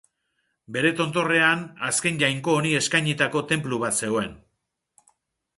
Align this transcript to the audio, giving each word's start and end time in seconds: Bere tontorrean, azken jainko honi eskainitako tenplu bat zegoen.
Bere 0.77 0.91
tontorrean, 1.01 1.61
azken 1.89 2.17
jainko 2.23 2.57
honi 2.63 2.73
eskainitako 2.81 3.47
tenplu 3.53 3.81
bat 3.85 4.03
zegoen. 4.05 4.37